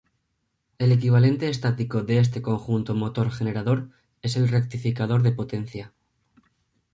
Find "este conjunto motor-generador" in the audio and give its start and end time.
2.17-3.91